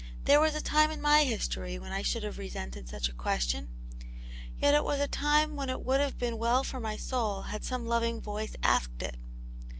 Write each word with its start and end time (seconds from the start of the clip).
"There 0.25 0.39
was 0.39 0.55
a 0.55 0.61
time 0.61 0.89
in 0.89 0.99
my 0.99 1.25
history 1.25 1.77
when 1.77 1.91
I 1.91 2.01
should 2.01 2.23
have 2.23 2.39
resented 2.39 2.89
such 2.89 3.07
a 3.07 3.13
question; 3.13 3.69
yet 4.57 4.73
it 4.73 4.83
was 4.83 4.99
a 4.99 5.07
time 5.07 5.55
when 5.55 5.69
it 5.69 5.85
would 5.85 5.99
have 6.01 6.17
been 6.17 6.39
well 6.39 6.63
for 6.63 6.79
my 6.79 6.97
soul 6.97 7.43
had 7.43 7.63
some 7.63 7.85
loving 7.85 8.19
voice 8.19 8.55
asked 8.63 9.03
it. 9.03 9.17